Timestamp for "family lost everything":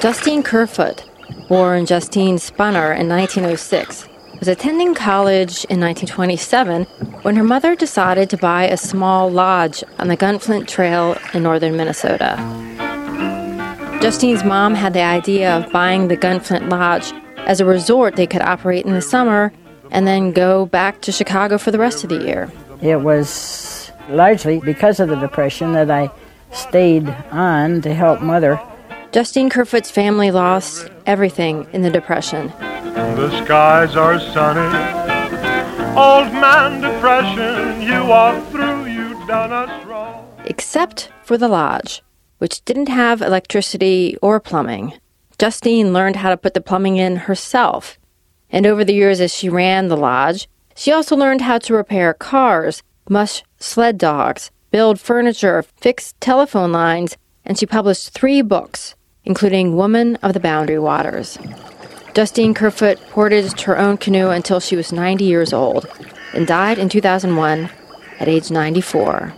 29.90-31.66